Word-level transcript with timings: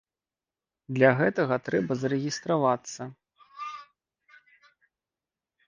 Для 0.95 1.09
гэтага 1.19 1.55
трэба 1.67 1.91
зарэгістравацца. 2.05 3.03